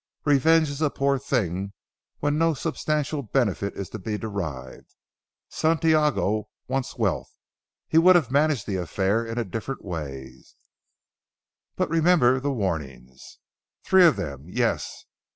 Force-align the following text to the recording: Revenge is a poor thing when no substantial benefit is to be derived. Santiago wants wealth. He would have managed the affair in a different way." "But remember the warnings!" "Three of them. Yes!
Revenge 0.25 0.71
is 0.71 0.81
a 0.81 0.89
poor 0.89 1.19
thing 1.19 1.73
when 2.21 2.35
no 2.39 2.55
substantial 2.55 3.21
benefit 3.21 3.75
is 3.75 3.87
to 3.89 3.99
be 3.99 4.17
derived. 4.17 4.95
Santiago 5.47 6.49
wants 6.67 6.97
wealth. 6.97 7.37
He 7.87 7.99
would 7.99 8.15
have 8.15 8.31
managed 8.31 8.65
the 8.65 8.77
affair 8.77 9.23
in 9.23 9.37
a 9.37 9.43
different 9.45 9.85
way." 9.85 10.41
"But 11.75 11.87
remember 11.91 12.39
the 12.39 12.51
warnings!" 12.51 13.37
"Three 13.83 14.07
of 14.07 14.15
them. 14.15 14.45
Yes! 14.49 15.05